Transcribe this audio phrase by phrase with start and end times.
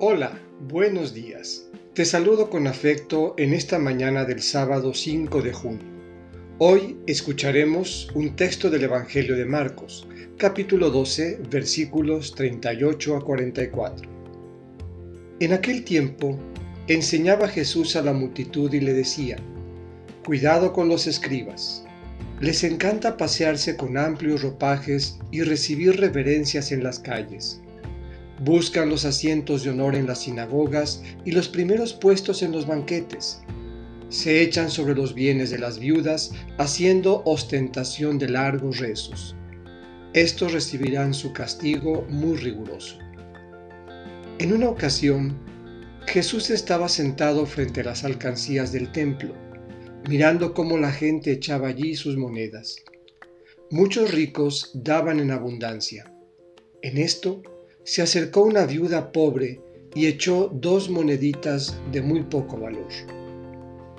[0.00, 0.36] Hola,
[0.68, 1.68] buenos días.
[1.94, 5.86] Te saludo con afecto en esta mañana del sábado 5 de junio.
[6.58, 14.10] Hoy escucharemos un texto del Evangelio de Marcos, capítulo 12, versículos 38 a 44.
[15.38, 16.40] En aquel tiempo
[16.88, 19.36] enseñaba Jesús a la multitud y le decía,
[20.24, 21.84] Cuidado con los escribas.
[22.40, 27.60] Les encanta pasearse con amplios ropajes y recibir reverencias en las calles
[28.40, 33.40] Buscan los asientos de honor en las sinagogas y los primeros puestos en los banquetes.
[34.08, 39.36] Se echan sobre los bienes de las viudas, haciendo ostentación de largos rezos.
[40.12, 42.98] Estos recibirán su castigo muy riguroso.
[44.38, 45.36] En una ocasión,
[46.06, 49.34] Jesús estaba sentado frente a las alcancías del templo,
[50.08, 52.76] mirando cómo la gente echaba allí sus monedas.
[53.70, 56.12] Muchos ricos daban en abundancia.
[56.82, 57.42] En esto,
[57.84, 59.60] se acercó una viuda pobre
[59.94, 62.88] y echó dos moneditas de muy poco valor.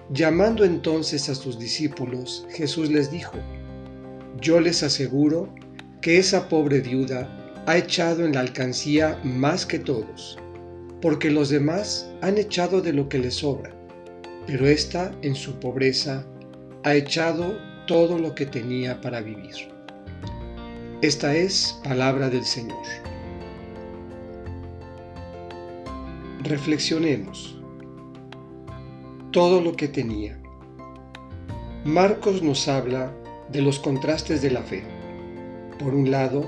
[0.09, 3.37] Llamando entonces a sus discípulos, Jesús les dijo,
[4.41, 5.53] Yo les aseguro
[6.01, 10.37] que esa pobre viuda ha echado en la alcancía más que todos,
[11.01, 13.71] porque los demás han echado de lo que les sobra,
[14.47, 16.25] pero ésta en su pobreza
[16.83, 17.57] ha echado
[17.87, 19.69] todo lo que tenía para vivir.
[21.01, 23.14] Esta es palabra del Señor.
[26.45, 27.57] Reflexionemos.
[29.31, 30.39] Todo lo que tenía.
[31.83, 33.11] Marcos nos habla
[33.51, 34.83] de los contrastes de la fe.
[35.79, 36.47] Por un lado,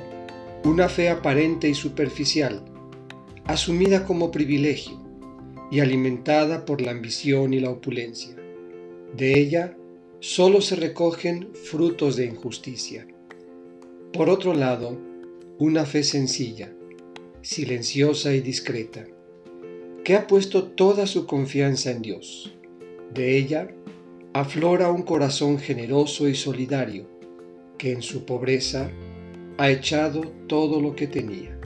[0.64, 2.64] una fe aparente y superficial,
[3.46, 5.02] asumida como privilegio
[5.72, 8.36] y alimentada por la ambición y la opulencia.
[9.16, 9.76] De ella
[10.20, 13.08] solo se recogen frutos de injusticia.
[14.14, 14.96] Por otro lado,
[15.58, 16.72] una fe sencilla,
[17.42, 19.08] silenciosa y discreta
[20.08, 22.56] que ha puesto toda su confianza en Dios.
[23.14, 23.68] De ella
[24.32, 27.10] aflora un corazón generoso y solidario,
[27.78, 28.90] que en su pobreza
[29.58, 31.57] ha echado todo lo que tenía.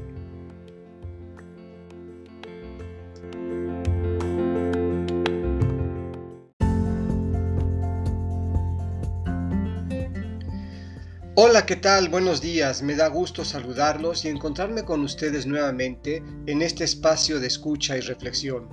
[11.35, 12.09] Hola, ¿qué tal?
[12.09, 12.81] Buenos días.
[12.81, 18.01] Me da gusto saludarlos y encontrarme con ustedes nuevamente en este espacio de escucha y
[18.01, 18.67] reflexión.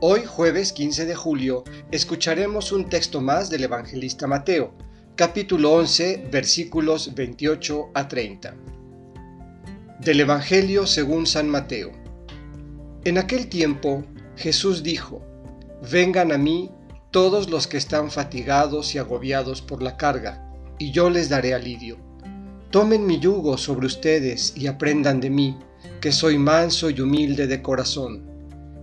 [0.00, 4.72] Hoy, jueves 15 de julio, escucharemos un texto más del evangelista Mateo,
[5.16, 8.56] capítulo 11, versículos 28 a 30.
[10.00, 11.92] Del Evangelio según San Mateo.
[13.04, 14.02] En aquel tiempo,
[14.34, 15.20] Jesús dijo,
[15.92, 16.70] Vengan a mí
[17.10, 20.47] todos los que están fatigados y agobiados por la carga,
[20.78, 21.98] y yo les daré alivio.
[22.70, 25.58] Tomen mi yugo sobre ustedes y aprendan de mí,
[26.00, 28.24] que soy manso y humilde de corazón.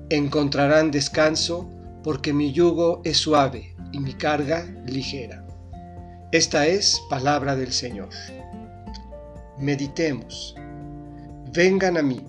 [0.10, 1.70] Encontrarán descanso,
[2.04, 5.46] porque mi yugo es suave y mi carga ligera.
[6.32, 8.10] Esta es palabra del Señor.
[9.60, 10.56] Meditemos.
[11.54, 12.22] Vengan a mí.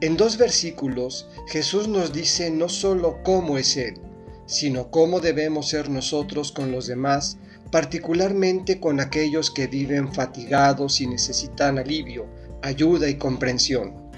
[0.00, 4.00] En dos versículos Jesús nos dice no solo cómo es Él,
[4.46, 7.38] sino cómo debemos ser nosotros con los demás
[7.74, 12.28] particularmente con aquellos que viven fatigados y necesitan alivio,
[12.62, 14.12] ayuda y comprensión.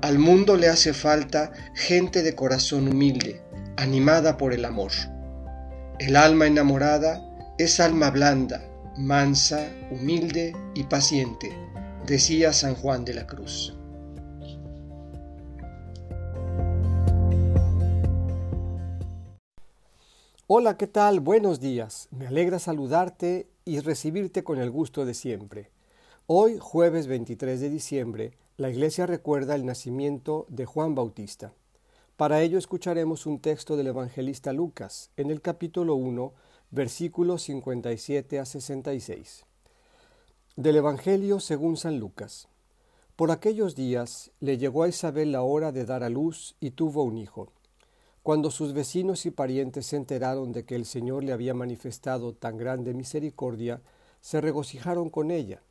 [0.00, 3.42] Al mundo le hace falta gente de corazón humilde,
[3.76, 4.92] animada por el amor.
[5.98, 7.20] El alma enamorada
[7.58, 11.54] es alma blanda, mansa, humilde y paciente,
[12.06, 13.75] decía San Juan de la Cruz.
[20.48, 21.18] Hola, ¿qué tal?
[21.18, 22.06] Buenos días.
[22.12, 25.72] Me alegra saludarte y recibirte con el gusto de siempre.
[26.28, 31.52] Hoy, jueves 23 de diciembre, la Iglesia recuerda el nacimiento de Juan Bautista.
[32.16, 36.32] Para ello escucharemos un texto del evangelista Lucas en el capítulo 1,
[36.70, 39.46] versículos 57 a 66.
[40.54, 42.46] Del Evangelio según San Lucas.
[43.16, 47.02] Por aquellos días le llegó a Isabel la hora de dar a luz y tuvo
[47.02, 47.50] un hijo.
[48.26, 52.56] Cuando sus vecinos y parientes se enteraron de que el Señor le había manifestado tan
[52.56, 53.82] grande misericordia,
[54.20, 55.62] se regocijaron con ella.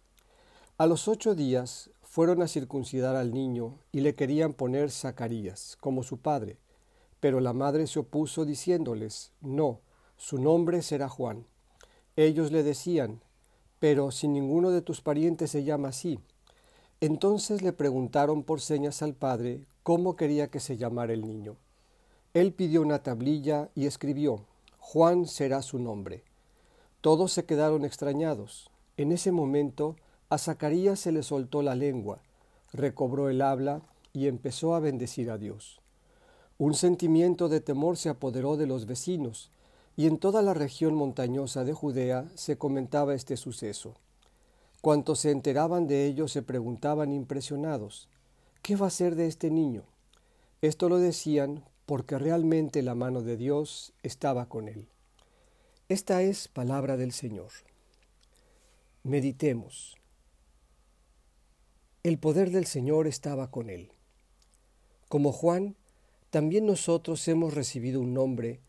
[0.77, 6.01] A los ocho días fueron a circuncidar al niño y le querían poner Zacarías, como
[6.01, 6.57] su padre.
[7.19, 9.81] Pero la madre se opuso diciéndoles, No,
[10.15, 11.45] su nombre será Juan.
[12.15, 13.19] Ellos le decían,
[13.79, 16.21] Pero si ninguno de tus parientes se llama así.
[17.01, 21.57] Entonces le preguntaron por señas al padre cómo quería que se llamara el niño.
[22.35, 24.41] Él pidió una tablilla y escribió,
[24.77, 26.21] Juan será su nombre.
[26.99, 28.69] Todos se quedaron extrañados.
[28.97, 29.95] En ese momento
[30.27, 32.19] a Zacarías se le soltó la lengua,
[32.73, 35.79] recobró el habla y empezó a bendecir a Dios.
[36.57, 39.49] Un sentimiento de temor se apoderó de los vecinos,
[39.95, 43.93] y en toda la región montañosa de Judea se comentaba este suceso.
[44.81, 48.09] Cuantos se enteraban de ello se preguntaban impresionados,
[48.61, 49.83] ¿qué va a ser de este niño?
[50.61, 54.87] Esto lo decían porque realmente la mano de Dios estaba con él.
[55.87, 57.51] Esta es palabra del Señor.
[59.03, 59.95] Meditemos.
[62.01, 63.91] El poder del Señor estaba con él.
[65.09, 65.75] Como Juan,
[66.31, 68.61] también nosotros hemos recibido un nombre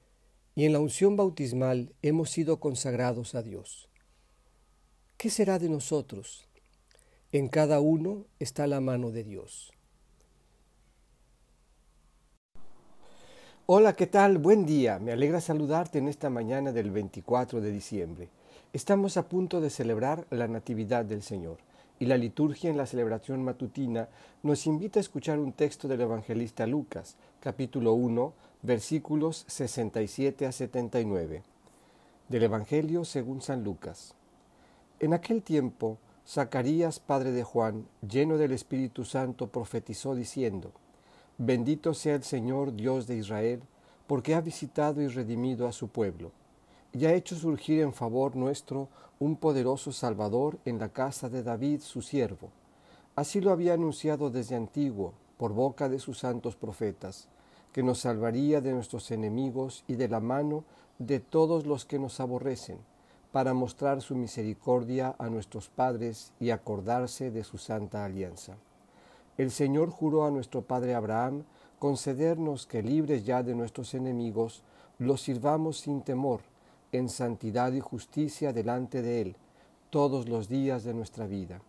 [0.55, 3.89] y en la unción bautismal hemos sido consagrados a Dios.
[5.17, 6.47] ¿Qué será de nosotros?
[7.33, 9.73] En cada uno está la mano de Dios.
[13.69, 14.39] Hola, ¿qué tal?
[14.39, 15.01] Buen día.
[15.01, 18.29] Me alegra saludarte en esta mañana del 24 de diciembre.
[18.73, 21.59] Estamos a punto de celebrar la Natividad del Señor
[21.99, 24.09] y la liturgia en la celebración matutina
[24.45, 28.33] nos invita a escuchar un texto del evangelista Lucas, capítulo 1,
[28.63, 31.43] versículos 67 a 79.
[32.29, 34.15] Del Evangelio según San Lucas.
[35.01, 40.71] En aquel tiempo, Zacarías, padre de Juan, lleno del Espíritu Santo, profetizó diciendo,
[41.39, 43.63] Bendito sea el Señor Dios de Israel,
[44.07, 46.33] porque ha visitado y redimido a su pueblo,
[46.93, 48.89] y ha hecho surgir en favor nuestro
[49.19, 52.51] un poderoso Salvador en la casa de David, su siervo.
[53.15, 57.29] Así lo había anunciado desde antiguo, por boca de sus santos profetas
[57.77, 60.65] que nos salvaría de nuestros enemigos y de la mano
[60.99, 62.79] de todos los que nos aborrecen,
[63.33, 68.57] para mostrar su misericordia a nuestros padres y acordarse de su santa alianza.
[69.39, 71.45] El Señor juró a nuestro Padre Abraham
[71.79, 74.63] concedernos que libres ya de nuestros enemigos,
[74.99, 76.41] los sirvamos sin temor,
[76.93, 79.37] en santidad y justicia delante de Él,
[79.91, 81.61] todos los días de nuestra vida.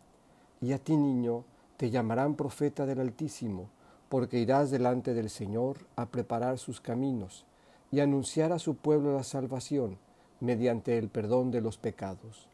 [0.61, 1.43] Y a ti, niño,
[1.75, 3.69] te llamarán profeta del Altísimo,
[4.09, 7.45] porque irás delante del Señor a preparar sus caminos
[7.91, 9.97] y anunciar a su pueblo la salvación
[10.39, 12.47] mediante el perdón de los pecados.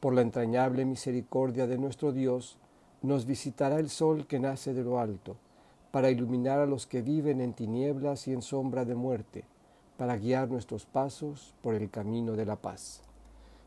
[0.00, 2.56] Por la entrañable misericordia de nuestro Dios,
[3.02, 5.36] nos visitará el sol que nace de lo alto,
[5.90, 9.44] para iluminar a los que viven en tinieblas y en sombra de muerte,
[9.96, 13.02] para guiar nuestros pasos por el camino de la paz.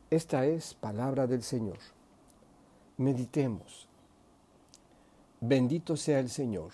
[0.10, 1.78] Esta es palabra del Señor.
[2.98, 3.88] Meditemos.
[5.40, 6.72] Bendito sea el Señor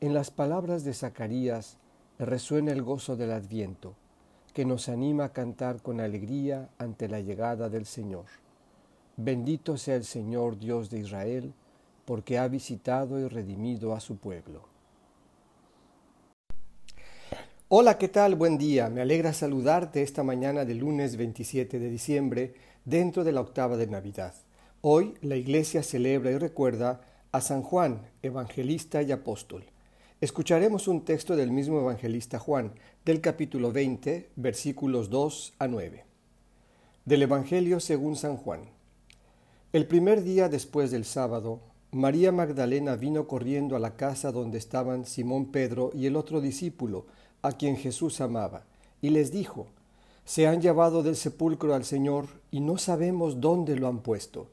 [0.00, 1.76] en las palabras de Zacarías
[2.20, 3.94] resuena el gozo del adviento,
[4.54, 8.26] que nos anima a cantar con alegría ante la llegada del Señor.
[9.20, 11.52] Bendito sea el Señor Dios de Israel,
[12.04, 14.62] porque ha visitado y redimido a su pueblo.
[17.66, 18.36] Hola, ¿qué tal?
[18.36, 18.88] Buen día.
[18.88, 22.54] Me alegra saludarte esta mañana del lunes 27 de diciembre
[22.84, 24.34] dentro de la octava de Navidad.
[24.82, 27.00] Hoy la Iglesia celebra y recuerda
[27.32, 29.64] a San Juan, evangelista y apóstol.
[30.20, 32.70] Escucharemos un texto del mismo evangelista Juan,
[33.04, 36.04] del capítulo 20, versículos 2 a 9.
[37.04, 38.77] Del Evangelio según San Juan.
[39.72, 41.60] El primer día después del sábado,
[41.92, 47.06] María Magdalena vino corriendo a la casa donde estaban Simón Pedro y el otro discípulo,
[47.42, 48.64] a quien Jesús amaba,
[49.02, 49.66] y les dijo,
[50.24, 54.48] Se han llevado del sepulcro al Señor y no sabemos dónde lo han puesto.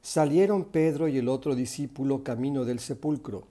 [0.00, 3.44] Salieron Pedro y el otro discípulo camino del sepulcro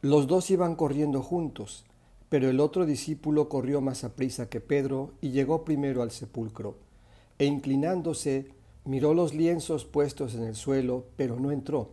[0.00, 1.84] los dos iban corriendo juntos,
[2.28, 6.76] pero el otro discípulo corrió más aprisa que Pedro y llegó primero al sepulcro,
[7.36, 8.46] e inclinándose
[8.88, 11.90] miró los lienzos puestos en el suelo, pero no entró.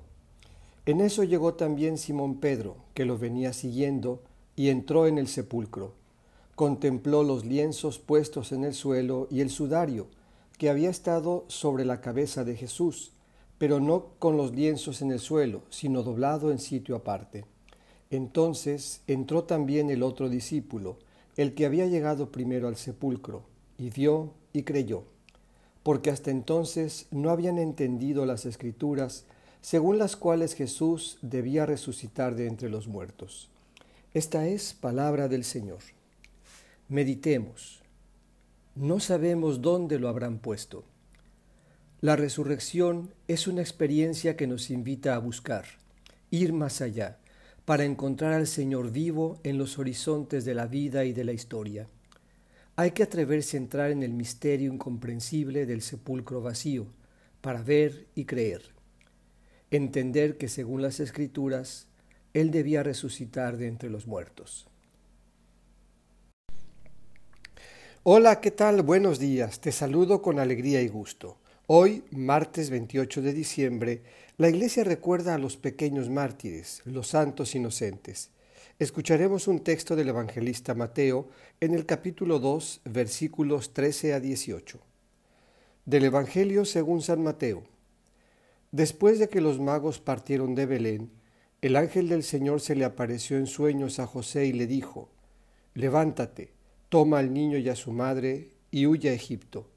[0.86, 4.24] En eso llegó también Simón Pedro, que lo venía siguiendo,
[4.56, 5.92] y entró en el sepulcro.
[6.56, 10.08] Contempló los lienzos puestos en el suelo y el sudario,
[10.58, 13.12] que había estado sobre la cabeza de Jesús,
[13.58, 17.44] pero no con los lienzos en el suelo, sino doblado en sitio aparte.
[18.10, 21.00] Entonces entró también el otro discípulo,
[21.36, 23.44] el que había llegado primero al sepulcro,
[23.78, 25.04] y vio y creyó,
[25.86, 29.25] porque hasta entonces no habían entendido las escrituras
[29.62, 33.51] según las cuales Jesús debía resucitar de entre los muertos.
[34.15, 35.77] Esta es palabra del Señor.
[36.89, 37.84] Meditemos.
[38.74, 40.86] No sabemos dónde lo habrán puesto.
[42.01, 45.65] La resurrección es una experiencia que nos invita a buscar,
[46.32, 47.20] ir más allá,
[47.63, 51.88] para encontrar al Señor vivo en los horizontes de la vida y de la historia.
[52.77, 56.88] Hay que atreverse a entrar en el misterio incomprensible del sepulcro vacío,
[57.39, 58.74] para ver y creer.
[59.72, 61.88] Entender que según las Escrituras,
[62.34, 64.67] Él debía resucitar de entre los muertos.
[68.03, 68.82] Hola, ¿qué tal?
[68.82, 69.62] Buenos días.
[69.62, 71.38] Te saludo con alegría y gusto.
[71.67, 74.03] Hoy, martes 28 de diciembre,
[74.38, 78.32] la Iglesia recuerda a los pequeños mártires, los santos inocentes.
[78.77, 81.29] Escucharemos un texto del evangelista Mateo
[81.62, 84.82] en el capítulo 2, versículos 13 a 18.
[85.86, 87.63] Del Evangelio según San Mateo.
[88.74, 91.10] Después de que los magos partieron de Belén,
[91.62, 95.08] el ángel del Señor se le apareció en sueños a José y le dijo,
[95.74, 96.51] Levántate,
[96.89, 99.70] toma al niño y a su madre y huye a Egipto.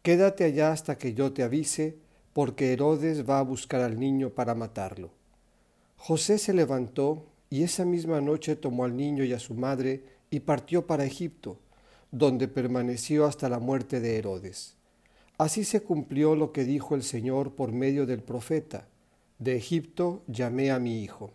[0.00, 1.98] Quédate allá hasta que yo te avise,
[2.32, 5.10] porque Herodes va a buscar al niño para matarlo.
[5.98, 10.40] José se levantó y esa misma noche tomó al niño y a su madre y
[10.40, 11.58] partió para Egipto,
[12.10, 14.74] donde permaneció hasta la muerte de Herodes.
[15.36, 18.88] Así se cumplió lo que dijo el Señor por medio del profeta,
[19.38, 21.30] de Egipto llamé a mi hijo.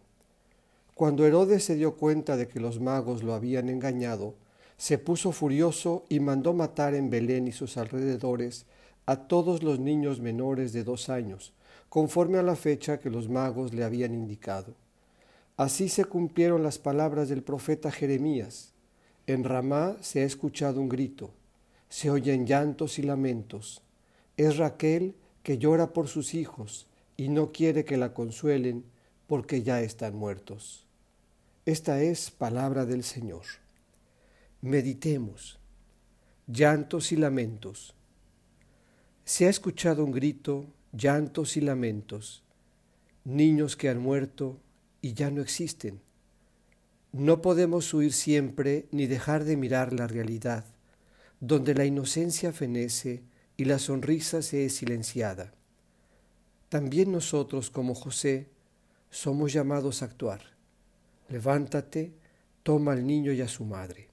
[0.96, 4.34] Cuando Herodes se dio cuenta de que los magos lo habían engañado,
[4.76, 8.66] se puso furioso y mandó matar en Belén y sus alrededores
[9.06, 11.54] a todos los niños menores de dos años,
[11.90, 14.74] conforme a la fecha que los magos le habían indicado.
[15.58, 18.74] Así se cumplieron las palabras del profeta Jeremías.
[19.26, 21.32] En Ramá se ha escuchado un grito,
[21.90, 23.82] se oyen llantos y lamentos.
[24.38, 26.86] Es Raquel que llora por sus hijos
[27.18, 28.86] y no quiere que la consuelen
[29.26, 30.86] porque ya están muertos.
[31.66, 33.44] Esta es palabra del Señor.
[34.62, 35.60] Meditemos.
[36.46, 37.96] Llantos y lamentos.
[39.26, 42.44] Se ha escuchado un grito, llantos y lamentos.
[43.26, 44.60] Niños que han muerto,
[45.02, 46.02] y ya no existen.
[47.12, 50.66] No podemos huir siempre ni dejar de mirar la realidad,
[51.40, 53.24] donde la inocencia fenece
[53.56, 55.54] y la sonrisa se es silenciada.
[56.70, 58.50] También nosotros, como José,
[59.10, 60.42] somos llamados a actuar.
[61.30, 62.14] Levántate,
[62.64, 64.07] toma al niño y a su madre.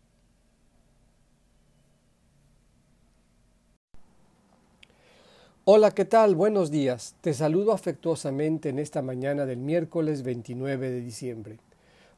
[5.66, 6.34] Hola, ¿qué tal?
[6.34, 7.14] Buenos días.
[7.22, 11.58] Te saludo afectuosamente en esta mañana del miércoles 29 de diciembre.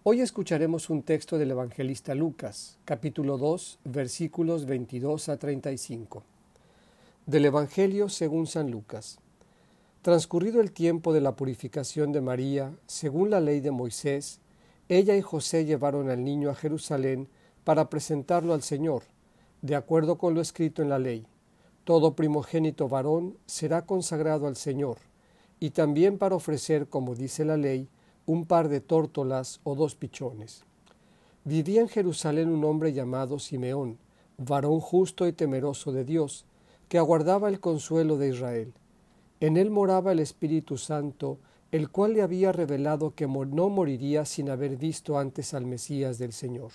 [0.03, 6.25] Hoy escucharemos un texto del evangelista Lucas, capítulo 2, versículos 22 a 35.
[7.27, 9.21] Del Evangelio según San Lucas.
[10.03, 14.41] Transcurrido el tiempo de la purificación de María, según la ley de Moisés,
[14.89, 17.29] ella y José llevaron al niño a Jerusalén
[17.63, 19.05] para presentarlo al Señor,
[19.63, 21.29] de acuerdo con lo escrito en la ley
[21.87, 24.99] todo primogénito varón será consagrado al Señor,
[25.61, 27.89] y también para ofrecer, como dice la ley,
[28.27, 30.65] un par de tórtolas o dos pichones.
[31.45, 33.99] Vivía en Jerusalén un hombre llamado Simeón,
[34.37, 36.45] varón justo y temeroso de Dios,
[36.89, 38.75] que aguardaba el consuelo de Israel.
[39.39, 41.39] En él moraba el Espíritu Santo,
[41.71, 46.33] el cual le había revelado que no moriría sin haber visto antes al Mesías del
[46.33, 46.73] Señor.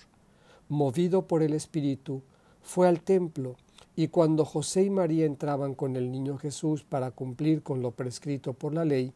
[0.70, 2.22] Movido por el Espíritu,
[2.62, 3.58] fue al templo,
[3.95, 8.53] y cuando José y María entraban con el niño Jesús para cumplir con lo prescrito
[8.53, 9.13] por la ley,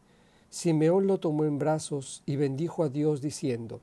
[0.49, 3.81] Simeón lo tomó en brazos y bendijo a Dios diciendo,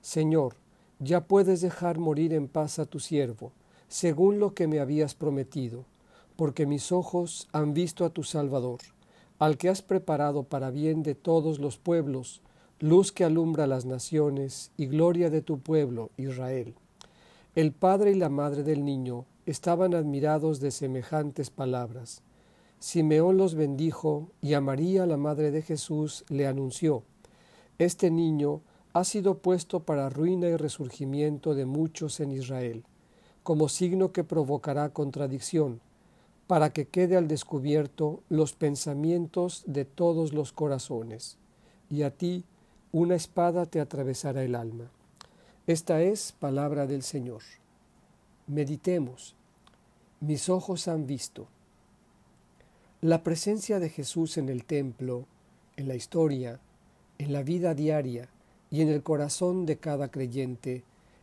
[0.00, 0.54] Señor,
[0.98, 3.52] ya puedes dejar morir en paz a tu siervo,
[3.88, 5.84] según lo que me habías prometido,
[6.36, 8.80] porque mis ojos han visto a tu Salvador,
[9.38, 12.40] al que has preparado para bien de todos los pueblos,
[12.78, 16.74] luz que alumbra las naciones y gloria de tu pueblo, Israel.
[17.54, 22.22] El padre y la madre del niño estaban admirados de semejantes palabras.
[22.78, 27.02] Simeón los bendijo y a María, la madre de Jesús, le anunció,
[27.76, 28.62] Este niño
[28.94, 32.84] ha sido puesto para ruina y resurgimiento de muchos en Israel,
[33.42, 35.82] como signo que provocará contradicción,
[36.46, 41.36] para que quede al descubierto los pensamientos de todos los corazones,
[41.90, 42.46] y a ti
[42.92, 44.90] una espada te atravesará el alma.
[45.68, 47.42] Esta es palabra del Señor.
[48.48, 49.36] Meditemos.
[50.18, 51.46] Mis ojos han visto.
[53.00, 55.26] La presencia de Jesús en el templo,
[55.76, 56.58] en la historia,
[57.18, 58.28] en la vida diaria
[58.72, 60.82] y en el corazón de cada creyente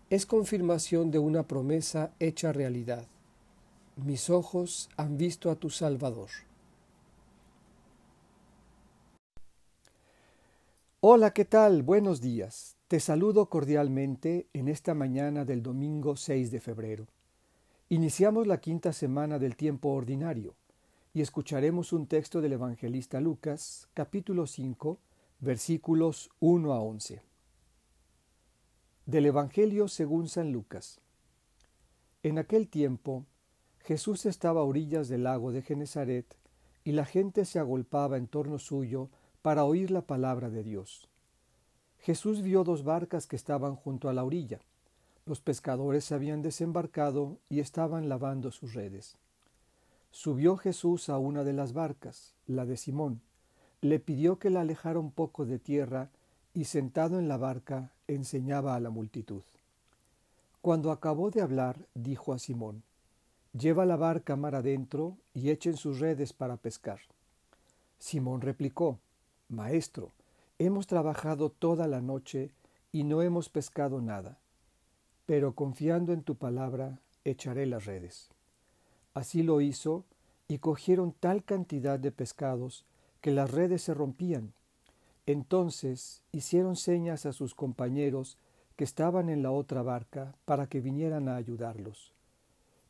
[0.09, 3.05] es confirmación de una promesa hecha realidad.
[3.97, 6.29] Mis ojos han visto a tu Salvador.
[11.01, 11.83] Hola, ¿qué tal?
[11.83, 12.78] Buenos días.
[12.89, 17.05] Te saludo cordialmente en esta mañana del domingo 6 de febrero.
[17.87, 20.55] Iniciamos la quinta semana del tiempo ordinario
[21.13, 24.97] y escucharemos un texto del evangelista Lucas, capítulo 5,
[25.39, 27.21] versículos 1 a 11.
[29.05, 30.99] Del Evangelio según San Lucas.
[32.23, 33.27] En aquel tiempo,
[33.81, 36.35] Jesús estaba a orillas del lago de Genezaret
[36.83, 39.11] y la gente se agolpaba en torno suyo
[39.43, 41.08] para oír la palabra de Dios.
[42.01, 44.59] Jesús vio dos barcas que estaban junto a la orilla.
[45.25, 49.15] Los pescadores se habían desembarcado y estaban lavando sus redes.
[50.11, 53.21] Subió Jesús a una de las barcas, la de Simón,
[53.81, 56.09] le pidió que la alejara un poco de tierra
[56.53, 59.43] y sentado en la barca enseñaba a la multitud.
[60.61, 62.83] Cuando acabó de hablar, dijo a Simón,
[63.53, 66.99] Lleva la barca mar adentro y echen sus redes para pescar.
[67.97, 68.99] Simón replicó,
[69.47, 70.11] Maestro,
[70.59, 72.51] hemos trabajado toda la noche
[72.91, 74.37] y no hemos pescado nada,
[75.25, 78.29] pero confiando en tu palabra, echaré las redes.
[79.13, 80.03] Así lo hizo,
[80.49, 82.83] y cogieron tal cantidad de pescados
[83.21, 84.51] que las redes se rompían.
[85.27, 88.37] Entonces hicieron señas a sus compañeros
[88.75, 92.13] que estaban en la otra barca para que vinieran a ayudarlos.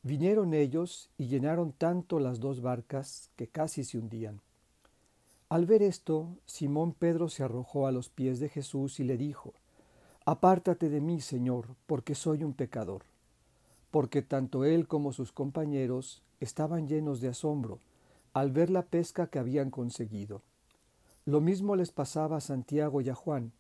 [0.04, 4.40] Vinieron ellos y llenaron tanto las dos barcas que casi se hundían.
[5.50, 9.56] Al ver esto, Simón Pedro se arrojó a los pies de Jesús y le dijo,
[10.24, 13.02] Apártate de mí, Señor, porque soy un pecador.
[13.90, 17.80] Porque tanto él como sus compañeros estaban llenos de asombro
[18.32, 20.44] al ver la pesca que habían conseguido.
[21.26, 23.52] Lo mismo les pasaba a Santiago y a Juan,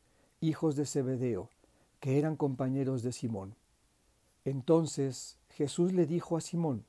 [0.41, 1.49] hijos de Zebedeo,
[1.99, 3.55] que eran compañeros de Simón.
[4.45, 6.85] Entonces Jesús le dijo a Simón,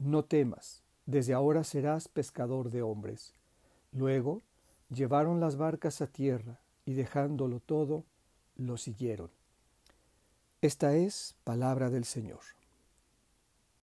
[0.00, 3.32] No temas, desde ahora serás pescador de hombres.
[3.96, 4.42] Luego
[4.90, 8.04] llevaron las barcas a tierra y dejándolo todo,
[8.54, 9.30] lo siguieron.
[10.60, 12.40] Esta es palabra del Señor.